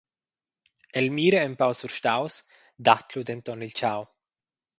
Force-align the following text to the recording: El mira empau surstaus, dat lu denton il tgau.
El 1.01 1.09
mira 1.17 1.41
empau 1.49 1.73
surstaus, 1.79 2.35
dat 2.89 3.05
lu 3.15 3.21
denton 3.29 3.65
il 3.67 3.73
tgau. 3.79 4.01